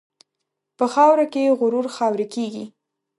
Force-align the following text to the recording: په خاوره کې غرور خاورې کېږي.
په 0.77 0.85
خاوره 0.93 1.25
کې 1.33 1.53
غرور 1.59 1.85
خاورې 1.95 2.25
کېږي. 2.33 2.65